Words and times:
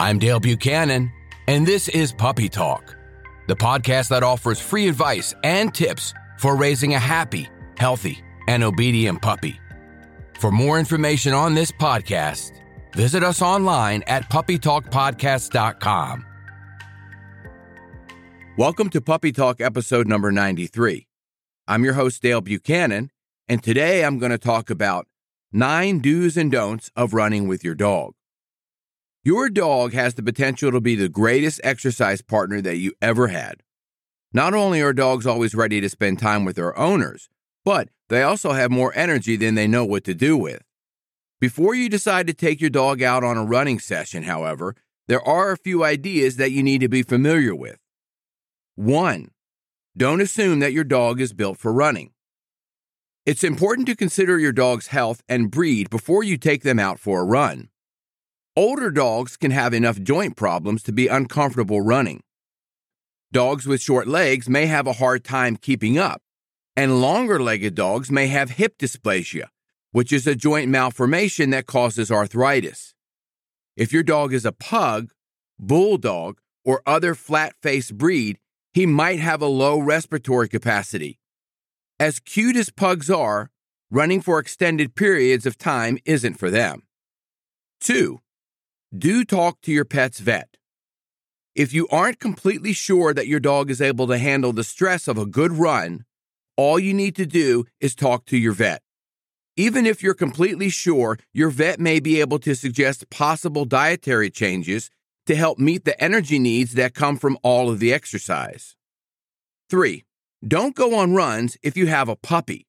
I'm 0.00 0.20
Dale 0.20 0.38
Buchanan, 0.38 1.10
and 1.48 1.66
this 1.66 1.88
is 1.88 2.12
Puppy 2.12 2.48
Talk, 2.48 2.96
the 3.48 3.56
podcast 3.56 4.10
that 4.10 4.22
offers 4.22 4.60
free 4.60 4.86
advice 4.86 5.34
and 5.42 5.74
tips 5.74 6.14
for 6.38 6.54
raising 6.54 6.94
a 6.94 7.00
happy, 7.00 7.48
healthy, 7.76 8.22
and 8.46 8.62
obedient 8.62 9.20
puppy. 9.20 9.58
For 10.38 10.52
more 10.52 10.78
information 10.78 11.32
on 11.32 11.56
this 11.56 11.72
podcast, 11.72 12.52
visit 12.94 13.24
us 13.24 13.42
online 13.42 14.04
at 14.06 14.30
puppytalkpodcast.com. 14.30 16.26
Welcome 18.56 18.90
to 18.90 19.00
Puppy 19.00 19.32
Talk 19.32 19.60
episode 19.60 20.06
number 20.06 20.30
93. 20.30 21.08
I'm 21.66 21.82
your 21.82 21.94
host, 21.94 22.22
Dale 22.22 22.40
Buchanan, 22.40 23.10
and 23.48 23.64
today 23.64 24.04
I'm 24.04 24.20
going 24.20 24.30
to 24.30 24.38
talk 24.38 24.70
about 24.70 25.08
nine 25.50 25.98
do's 25.98 26.36
and 26.36 26.52
don'ts 26.52 26.88
of 26.94 27.14
running 27.14 27.48
with 27.48 27.64
your 27.64 27.74
dog. 27.74 28.14
Your 29.28 29.50
dog 29.50 29.92
has 29.92 30.14
the 30.14 30.22
potential 30.22 30.72
to 30.72 30.80
be 30.80 30.94
the 30.94 31.10
greatest 31.10 31.60
exercise 31.62 32.22
partner 32.22 32.62
that 32.62 32.78
you 32.78 32.94
ever 33.02 33.28
had. 33.28 33.62
Not 34.32 34.54
only 34.54 34.80
are 34.80 34.94
dogs 34.94 35.26
always 35.26 35.54
ready 35.54 35.82
to 35.82 35.88
spend 35.90 36.18
time 36.18 36.46
with 36.46 36.56
their 36.56 36.74
owners, 36.78 37.28
but 37.62 37.90
they 38.08 38.22
also 38.22 38.52
have 38.52 38.70
more 38.70 38.90
energy 38.96 39.36
than 39.36 39.54
they 39.54 39.68
know 39.68 39.84
what 39.84 40.04
to 40.04 40.14
do 40.14 40.34
with. 40.34 40.62
Before 41.42 41.74
you 41.74 41.90
decide 41.90 42.26
to 42.28 42.32
take 42.32 42.62
your 42.62 42.70
dog 42.70 43.02
out 43.02 43.22
on 43.22 43.36
a 43.36 43.44
running 43.44 43.78
session, 43.78 44.22
however, 44.22 44.74
there 45.08 45.20
are 45.20 45.52
a 45.52 45.58
few 45.58 45.84
ideas 45.84 46.36
that 46.36 46.52
you 46.52 46.62
need 46.62 46.80
to 46.80 46.88
be 46.88 47.02
familiar 47.02 47.54
with. 47.54 47.76
1. 48.76 49.30
Don't 49.94 50.22
assume 50.22 50.60
that 50.60 50.72
your 50.72 50.84
dog 50.84 51.20
is 51.20 51.34
built 51.34 51.58
for 51.58 51.70
running. 51.70 52.12
It's 53.26 53.44
important 53.44 53.88
to 53.88 53.94
consider 53.94 54.38
your 54.38 54.52
dog's 54.52 54.86
health 54.86 55.22
and 55.28 55.50
breed 55.50 55.90
before 55.90 56.22
you 56.22 56.38
take 56.38 56.62
them 56.62 56.78
out 56.78 56.98
for 56.98 57.20
a 57.20 57.26
run. 57.26 57.68
Older 58.58 58.90
dogs 58.90 59.36
can 59.36 59.52
have 59.52 59.72
enough 59.72 60.00
joint 60.00 60.34
problems 60.34 60.82
to 60.82 60.90
be 60.90 61.06
uncomfortable 61.06 61.80
running. 61.80 62.24
Dogs 63.30 63.68
with 63.68 63.80
short 63.80 64.08
legs 64.08 64.48
may 64.48 64.66
have 64.66 64.88
a 64.88 64.94
hard 64.94 65.22
time 65.22 65.54
keeping 65.54 65.96
up, 65.96 66.22
and 66.74 67.00
longer 67.00 67.40
legged 67.40 67.76
dogs 67.76 68.10
may 68.10 68.26
have 68.26 68.50
hip 68.50 68.76
dysplasia, 68.76 69.50
which 69.92 70.12
is 70.12 70.26
a 70.26 70.34
joint 70.34 70.68
malformation 70.68 71.50
that 71.50 71.66
causes 71.66 72.10
arthritis. 72.10 72.94
If 73.76 73.92
your 73.92 74.02
dog 74.02 74.34
is 74.34 74.44
a 74.44 74.50
pug, 74.50 75.12
bulldog, 75.56 76.40
or 76.64 76.82
other 76.84 77.14
flat 77.14 77.54
faced 77.62 77.96
breed, 77.96 78.40
he 78.72 78.86
might 78.86 79.20
have 79.20 79.40
a 79.40 79.46
low 79.46 79.78
respiratory 79.78 80.48
capacity. 80.48 81.20
As 82.00 82.18
cute 82.18 82.56
as 82.56 82.70
pugs 82.70 83.08
are, 83.08 83.52
running 83.88 84.20
for 84.20 84.40
extended 84.40 84.96
periods 84.96 85.46
of 85.46 85.56
time 85.56 85.96
isn't 86.04 86.34
for 86.34 86.50
them. 86.50 86.82
2. 87.82 88.18
Do 88.96 89.22
talk 89.22 89.60
to 89.62 89.70
your 89.70 89.84
pet's 89.84 90.18
vet. 90.18 90.56
If 91.54 91.74
you 91.74 91.86
aren't 91.88 92.20
completely 92.20 92.72
sure 92.72 93.12
that 93.12 93.26
your 93.26 93.38
dog 93.38 93.70
is 93.70 93.82
able 93.82 94.06
to 94.06 94.16
handle 94.16 94.54
the 94.54 94.64
stress 94.64 95.06
of 95.06 95.18
a 95.18 95.26
good 95.26 95.52
run, 95.52 96.06
all 96.56 96.78
you 96.78 96.94
need 96.94 97.14
to 97.16 97.26
do 97.26 97.66
is 97.80 97.94
talk 97.94 98.24
to 98.26 98.38
your 98.38 98.54
vet. 98.54 98.80
Even 99.58 99.84
if 99.84 100.02
you're 100.02 100.14
completely 100.14 100.70
sure, 100.70 101.18
your 101.34 101.50
vet 101.50 101.78
may 101.78 102.00
be 102.00 102.18
able 102.18 102.38
to 102.38 102.54
suggest 102.54 103.10
possible 103.10 103.66
dietary 103.66 104.30
changes 104.30 104.88
to 105.26 105.34
help 105.34 105.58
meet 105.58 105.84
the 105.84 106.02
energy 106.02 106.38
needs 106.38 106.72
that 106.72 106.94
come 106.94 107.18
from 107.18 107.36
all 107.42 107.68
of 107.68 107.80
the 107.80 107.92
exercise. 107.92 108.74
3. 109.68 110.02
Don't 110.46 110.74
go 110.74 110.94
on 110.94 111.12
runs 111.12 111.58
if 111.62 111.76
you 111.76 111.88
have 111.88 112.08
a 112.08 112.16
puppy. 112.16 112.66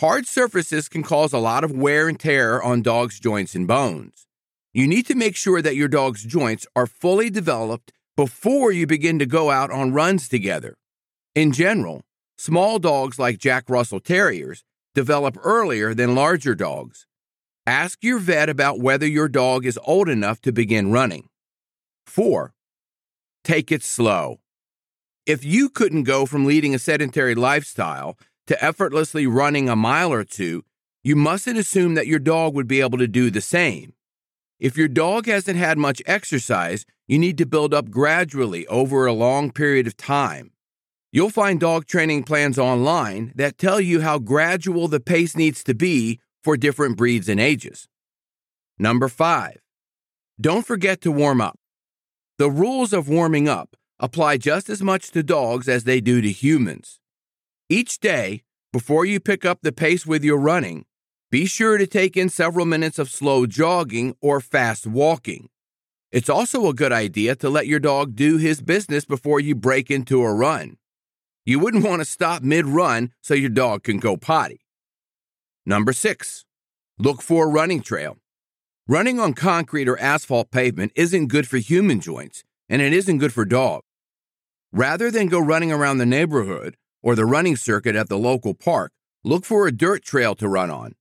Hard 0.00 0.26
surfaces 0.26 0.88
can 0.88 1.04
cause 1.04 1.32
a 1.32 1.38
lot 1.38 1.62
of 1.62 1.70
wear 1.70 2.08
and 2.08 2.18
tear 2.18 2.60
on 2.60 2.82
dogs' 2.82 3.20
joints 3.20 3.54
and 3.54 3.68
bones. 3.68 4.27
You 4.78 4.86
need 4.86 5.06
to 5.06 5.16
make 5.16 5.34
sure 5.34 5.60
that 5.60 5.74
your 5.74 5.88
dog's 5.88 6.22
joints 6.22 6.64
are 6.76 6.86
fully 6.86 7.30
developed 7.30 7.90
before 8.16 8.70
you 8.70 8.86
begin 8.86 9.18
to 9.18 9.26
go 9.26 9.50
out 9.50 9.72
on 9.72 9.92
runs 9.92 10.28
together. 10.28 10.76
In 11.34 11.50
general, 11.50 12.04
small 12.36 12.78
dogs 12.78 13.18
like 13.18 13.38
Jack 13.38 13.68
Russell 13.68 13.98
Terriers 13.98 14.62
develop 14.94 15.36
earlier 15.42 15.94
than 15.94 16.14
larger 16.14 16.54
dogs. 16.54 17.08
Ask 17.66 18.04
your 18.04 18.20
vet 18.20 18.48
about 18.48 18.78
whether 18.78 19.04
your 19.04 19.26
dog 19.28 19.66
is 19.66 19.80
old 19.84 20.08
enough 20.08 20.40
to 20.42 20.52
begin 20.52 20.92
running. 20.92 21.28
4. 22.06 22.54
Take 23.42 23.72
it 23.72 23.82
slow. 23.82 24.38
If 25.26 25.44
you 25.44 25.70
couldn't 25.70 26.04
go 26.04 26.24
from 26.24 26.46
leading 26.46 26.72
a 26.72 26.78
sedentary 26.78 27.34
lifestyle 27.34 28.16
to 28.46 28.64
effortlessly 28.64 29.26
running 29.26 29.68
a 29.68 29.74
mile 29.74 30.12
or 30.12 30.22
two, 30.22 30.62
you 31.02 31.16
mustn't 31.16 31.58
assume 31.58 31.94
that 31.94 32.06
your 32.06 32.20
dog 32.20 32.54
would 32.54 32.68
be 32.68 32.80
able 32.80 32.98
to 32.98 33.08
do 33.08 33.28
the 33.28 33.40
same. 33.40 33.94
If 34.60 34.76
your 34.76 34.88
dog 34.88 35.26
hasn't 35.26 35.56
had 35.56 35.78
much 35.78 36.02
exercise, 36.04 36.84
you 37.06 37.16
need 37.16 37.38
to 37.38 37.46
build 37.46 37.72
up 37.72 37.90
gradually 37.90 38.66
over 38.66 39.06
a 39.06 39.12
long 39.12 39.52
period 39.52 39.86
of 39.86 39.96
time. 39.96 40.50
You'll 41.12 41.30
find 41.30 41.60
dog 41.60 41.86
training 41.86 42.24
plans 42.24 42.58
online 42.58 43.32
that 43.36 43.56
tell 43.56 43.80
you 43.80 44.00
how 44.00 44.18
gradual 44.18 44.88
the 44.88 45.00
pace 45.00 45.36
needs 45.36 45.62
to 45.64 45.74
be 45.74 46.18
for 46.42 46.56
different 46.56 46.96
breeds 46.96 47.28
and 47.28 47.40
ages. 47.40 47.88
Number 48.78 49.08
five, 49.08 49.58
don't 50.40 50.66
forget 50.66 51.00
to 51.02 51.12
warm 51.12 51.40
up. 51.40 51.58
The 52.38 52.50
rules 52.50 52.92
of 52.92 53.08
warming 53.08 53.48
up 53.48 53.76
apply 54.00 54.38
just 54.38 54.68
as 54.68 54.82
much 54.82 55.12
to 55.12 55.22
dogs 55.22 55.68
as 55.68 55.84
they 55.84 56.00
do 56.00 56.20
to 56.20 56.30
humans. 56.32 57.00
Each 57.68 57.98
day, 57.98 58.42
before 58.72 59.04
you 59.04 59.20
pick 59.20 59.44
up 59.44 59.60
the 59.62 59.72
pace 59.72 60.04
with 60.04 60.24
your 60.24 60.38
running, 60.38 60.84
be 61.30 61.44
sure 61.44 61.76
to 61.76 61.86
take 61.86 62.16
in 62.16 62.30
several 62.30 62.64
minutes 62.64 62.98
of 62.98 63.10
slow 63.10 63.44
jogging 63.44 64.16
or 64.22 64.40
fast 64.40 64.86
walking. 64.86 65.50
It's 66.10 66.30
also 66.30 66.68
a 66.68 66.74
good 66.74 66.90
idea 66.90 67.36
to 67.36 67.50
let 67.50 67.66
your 67.66 67.80
dog 67.80 68.16
do 68.16 68.38
his 68.38 68.62
business 68.62 69.04
before 69.04 69.38
you 69.38 69.54
break 69.54 69.90
into 69.90 70.22
a 70.22 70.32
run. 70.32 70.78
You 71.44 71.58
wouldn't 71.58 71.84
want 71.84 72.00
to 72.00 72.06
stop 72.06 72.42
mid 72.42 72.64
run 72.64 73.12
so 73.20 73.34
your 73.34 73.50
dog 73.50 73.82
can 73.82 73.98
go 73.98 74.16
potty. 74.16 74.60
Number 75.66 75.92
six, 75.92 76.46
look 76.98 77.20
for 77.20 77.44
a 77.44 77.50
running 77.50 77.82
trail. 77.82 78.16
Running 78.86 79.20
on 79.20 79.34
concrete 79.34 79.86
or 79.86 79.98
asphalt 79.98 80.50
pavement 80.50 80.92
isn't 80.96 81.26
good 81.26 81.46
for 81.46 81.58
human 81.58 82.00
joints, 82.00 82.42
and 82.70 82.80
it 82.80 82.94
isn't 82.94 83.18
good 83.18 83.34
for 83.34 83.44
dogs. 83.44 83.84
Rather 84.72 85.10
than 85.10 85.26
go 85.26 85.38
running 85.38 85.72
around 85.72 85.98
the 85.98 86.06
neighborhood 86.06 86.74
or 87.02 87.14
the 87.14 87.26
running 87.26 87.56
circuit 87.56 87.96
at 87.96 88.08
the 88.08 88.16
local 88.16 88.54
park, 88.54 88.92
look 89.24 89.44
for 89.44 89.66
a 89.66 89.72
dirt 89.72 90.02
trail 90.02 90.34
to 90.34 90.48
run 90.48 90.70
on. 90.70 90.94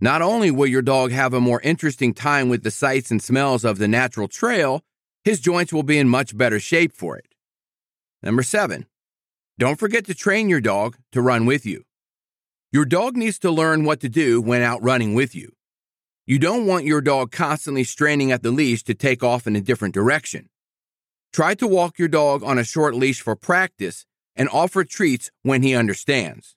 Not 0.00 0.22
only 0.22 0.50
will 0.50 0.66
your 0.66 0.82
dog 0.82 1.12
have 1.12 1.34
a 1.34 1.40
more 1.40 1.60
interesting 1.60 2.14
time 2.14 2.48
with 2.48 2.62
the 2.62 2.70
sights 2.70 3.10
and 3.10 3.22
smells 3.22 3.64
of 3.64 3.78
the 3.78 3.88
natural 3.88 4.28
trail, 4.28 4.82
his 5.24 5.40
joints 5.40 5.72
will 5.72 5.82
be 5.82 5.98
in 5.98 6.08
much 6.08 6.36
better 6.36 6.58
shape 6.58 6.92
for 6.96 7.18
it. 7.18 7.26
Number 8.22 8.42
seven, 8.42 8.86
don't 9.58 9.78
forget 9.78 10.06
to 10.06 10.14
train 10.14 10.48
your 10.48 10.60
dog 10.62 10.96
to 11.12 11.20
run 11.20 11.44
with 11.44 11.66
you. 11.66 11.84
Your 12.72 12.86
dog 12.86 13.16
needs 13.16 13.38
to 13.40 13.50
learn 13.50 13.84
what 13.84 14.00
to 14.00 14.08
do 14.08 14.40
when 14.40 14.62
out 14.62 14.82
running 14.82 15.14
with 15.14 15.34
you. 15.34 15.52
You 16.24 16.38
don't 16.38 16.66
want 16.66 16.84
your 16.84 17.00
dog 17.00 17.30
constantly 17.32 17.84
straining 17.84 18.32
at 18.32 18.42
the 18.42 18.52
leash 18.52 18.82
to 18.84 18.94
take 18.94 19.22
off 19.22 19.46
in 19.46 19.56
a 19.56 19.60
different 19.60 19.92
direction. 19.92 20.48
Try 21.32 21.54
to 21.56 21.66
walk 21.66 21.98
your 21.98 22.08
dog 22.08 22.42
on 22.42 22.58
a 22.58 22.64
short 22.64 22.94
leash 22.94 23.20
for 23.20 23.36
practice 23.36 24.06
and 24.34 24.48
offer 24.48 24.84
treats 24.84 25.30
when 25.42 25.62
he 25.62 25.74
understands. 25.74 26.56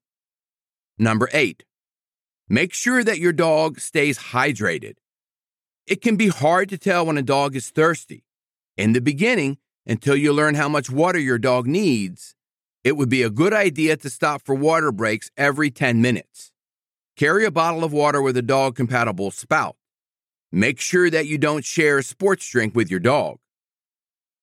Number 0.97 1.27
eight, 1.33 1.63
make 2.53 2.71
sure 2.71 3.03
that 3.03 3.17
your 3.17 3.33
dog 3.33 3.79
stays 3.79 4.19
hydrated. 4.31 4.94
It 5.88 6.03
can 6.03 6.15
be 6.17 6.27
hard 6.27 6.69
to 6.69 6.77
tell 6.77 7.07
when 7.07 7.17
a 7.17 7.23
dog 7.23 7.55
is 7.55 7.71
thirsty. 7.71 8.25
In 8.77 8.94
the 8.94 9.01
beginning, 9.01 9.57
until 9.88 10.15
you 10.15 10.31
learn 10.31 10.53
how 10.53 10.69
much 10.69 10.88
water 10.91 11.17
your 11.17 11.39
dog 11.39 11.65
needs, 11.65 12.35
it 12.83 12.95
would 12.95 13.09
be 13.09 13.23
a 13.23 13.31
good 13.31 13.53
idea 13.53 13.97
to 13.97 14.07
stop 14.07 14.44
for 14.44 14.53
water 14.53 14.91
breaks 14.91 15.31
every 15.35 15.71
10 15.71 16.00
minutes. 16.00 16.51
Carry 17.17 17.44
a 17.44 17.50
bottle 17.50 17.83
of 17.83 17.91
water 17.91 18.21
with 18.21 18.38
a 18.38 18.44
dog 18.44 18.75
compatible 18.75 19.31
spout. 19.31 19.75
Make 20.51 20.79
sure 20.79 21.09
that 21.09 21.25
you 21.25 21.39
don't 21.39 21.65
share 21.65 21.97
a 21.97 22.03
sports 22.03 22.47
drink 22.47 22.75
with 22.75 22.91
your 22.91 23.00
dog. 23.00 23.39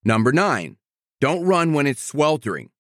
Number 0.05 0.33
nine, 0.33 0.79
don't 1.21 1.45
run 1.45 1.75
when 1.75 1.87
it's 1.87 2.03
sweltering. 2.03 2.71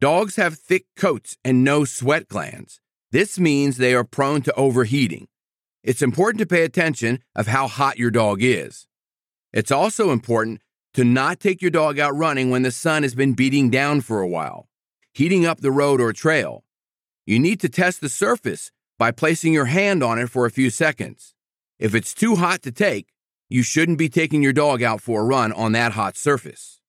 Dogs 0.00 0.36
have 0.36 0.54
thick 0.54 0.86
coats 0.94 1.36
and 1.44 1.64
no 1.64 1.84
sweat 1.84 2.28
glands. 2.28 2.80
This 3.10 3.38
means 3.38 3.76
they 3.76 3.94
are 3.94 4.04
prone 4.04 4.42
to 4.42 4.54
overheating. 4.54 5.28
it's 5.82 6.02
important 6.02 6.40
to 6.40 6.46
pay 6.46 6.64
attention 6.64 7.22
of 7.34 7.46
how 7.46 7.66
hot 7.66 7.98
your 7.98 8.10
dog 8.10 8.42
is. 8.42 8.86
It's 9.52 9.70
also 9.70 10.10
important 10.10 10.60
to 10.92 11.04
not 11.04 11.40
take 11.40 11.62
your 11.62 11.70
dog 11.70 11.98
out 11.98 12.14
running 12.14 12.50
when 12.50 12.62
the 12.62 12.70
sun 12.70 13.02
has 13.04 13.14
been 13.14 13.32
beating 13.32 13.70
down 13.70 14.02
for 14.02 14.20
a 14.20 14.28
while, 14.28 14.68
heating 15.14 15.46
up 15.46 15.60
the 15.60 15.70
road 15.70 16.00
or 16.00 16.12
trail. 16.12 16.64
You 17.24 17.38
need 17.38 17.60
to 17.60 17.68
test 17.68 18.00
the 18.00 18.08
surface 18.10 18.72
by 18.98 19.12
placing 19.12 19.54
your 19.54 19.66
hand 19.66 20.02
on 20.02 20.18
it 20.18 20.28
for 20.28 20.44
a 20.44 20.50
few 20.50 20.68
seconds. 20.68 21.34
If 21.78 21.94
it's 21.94 22.12
too 22.12 22.36
hot 22.36 22.60
to 22.62 22.72
take, 22.72 23.06
you 23.48 23.62
shouldn't 23.62 23.98
be 23.98 24.10
taking 24.10 24.42
your 24.42 24.52
dog 24.52 24.82
out 24.82 25.00
for 25.00 25.22
a 25.22 25.24
run 25.24 25.52
on 25.52 25.72
that 25.72 25.92
hot 25.92 26.16
surface. 26.16 26.80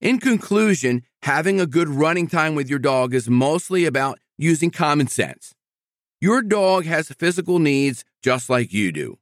In 0.00 0.18
conclusion, 0.18 1.02
having 1.22 1.60
a 1.60 1.66
good 1.66 1.88
running 1.88 2.26
time 2.26 2.54
with 2.54 2.68
your 2.68 2.80
dog 2.80 3.14
is 3.14 3.28
mostly 3.28 3.84
about 3.84 4.18
using 4.38 4.70
common 4.70 5.06
sense. 5.06 5.54
Your 6.20 6.42
dog 6.42 6.86
has 6.86 7.08
physical 7.08 7.58
needs 7.58 8.04
just 8.22 8.48
like 8.48 8.72
you 8.72 8.92
do. 8.92 9.18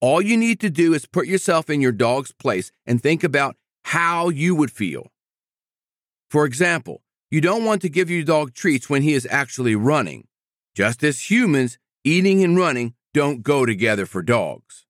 All 0.00 0.22
you 0.22 0.36
need 0.36 0.60
to 0.60 0.70
do 0.70 0.94
is 0.94 1.06
put 1.06 1.26
yourself 1.26 1.68
in 1.68 1.80
your 1.80 1.92
dog's 1.92 2.32
place 2.32 2.70
and 2.86 3.02
think 3.02 3.24
about 3.24 3.56
how 3.84 4.28
you 4.28 4.54
would 4.54 4.70
feel. 4.70 5.10
For 6.30 6.44
example, 6.44 7.02
you 7.30 7.40
don't 7.40 7.64
want 7.64 7.82
to 7.82 7.88
give 7.88 8.10
your 8.10 8.22
dog 8.22 8.54
treats 8.54 8.88
when 8.88 9.02
he 9.02 9.14
is 9.14 9.26
actually 9.30 9.74
running. 9.74 10.28
Just 10.74 11.02
as 11.02 11.30
humans, 11.30 11.78
eating 12.04 12.44
and 12.44 12.56
running 12.56 12.94
don't 13.12 13.42
go 13.42 13.66
together 13.66 14.06
for 14.06 14.22
dogs. 14.22 14.86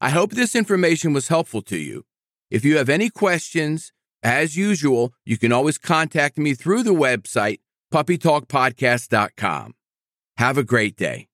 I 0.00 0.10
hope 0.10 0.32
this 0.32 0.56
information 0.56 1.12
was 1.12 1.28
helpful 1.28 1.62
to 1.62 1.76
you. 1.76 2.04
If 2.50 2.64
you 2.64 2.76
have 2.76 2.88
any 2.88 3.08
questions, 3.08 3.92
as 4.22 4.56
usual, 4.56 5.14
you 5.24 5.38
can 5.38 5.52
always 5.52 5.78
contact 5.78 6.36
me 6.36 6.54
through 6.54 6.82
the 6.82 6.94
website, 6.94 7.60
puppytalkpodcast.com. 7.92 9.74
Have 10.38 10.58
a 10.58 10.64
great 10.64 10.96
day. 10.96 11.28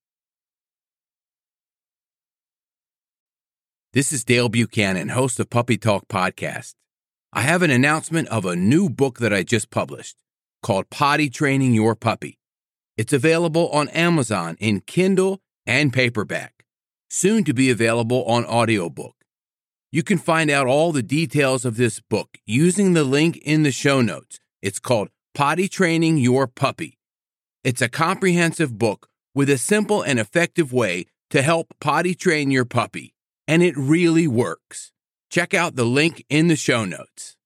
This 3.94 4.12
is 4.12 4.24
Dale 4.24 4.48
Buchanan, 4.48 5.08
host 5.08 5.40
of 5.40 5.48
Puppy 5.48 5.78
Talk 5.78 6.08
Podcast. 6.08 6.74
I 7.32 7.40
have 7.40 7.62
an 7.62 7.70
announcement 7.70 8.28
of 8.28 8.44
a 8.44 8.56
new 8.56 8.90
book 8.90 9.18
that 9.20 9.32
I 9.32 9.42
just 9.42 9.70
published 9.70 10.16
called 10.62 10.90
Potty 10.90 11.30
Training 11.30 11.72
Your 11.72 11.94
Puppy. 11.94 12.38
It's 12.96 13.12
available 13.12 13.68
on 13.70 13.88
Amazon 13.90 14.56
in 14.58 14.80
Kindle 14.80 15.40
and 15.66 15.92
paperback, 15.92 16.64
soon 17.08 17.44
to 17.44 17.54
be 17.54 17.70
available 17.70 18.24
on 18.24 18.44
audiobook. 18.44 19.14
You 19.90 20.02
can 20.02 20.18
find 20.18 20.50
out 20.50 20.66
all 20.66 20.92
the 20.92 21.02
details 21.02 21.64
of 21.64 21.76
this 21.76 22.00
book 22.00 22.38
using 22.44 22.92
the 22.92 23.04
link 23.04 23.38
in 23.38 23.62
the 23.62 23.72
show 23.72 24.02
notes. 24.02 24.38
It's 24.60 24.80
called 24.80 25.08
Potty 25.38 25.68
Training 25.68 26.18
Your 26.18 26.48
Puppy. 26.48 26.98
It's 27.62 27.80
a 27.80 27.88
comprehensive 27.88 28.76
book 28.76 29.08
with 29.36 29.48
a 29.48 29.56
simple 29.56 30.02
and 30.02 30.18
effective 30.18 30.72
way 30.72 31.06
to 31.30 31.42
help 31.42 31.68
potty 31.78 32.16
train 32.16 32.50
your 32.50 32.64
puppy, 32.64 33.14
and 33.46 33.62
it 33.62 33.76
really 33.76 34.26
works. 34.26 34.90
Check 35.30 35.54
out 35.54 35.76
the 35.76 35.84
link 35.84 36.24
in 36.28 36.48
the 36.48 36.56
show 36.56 36.84
notes. 36.84 37.37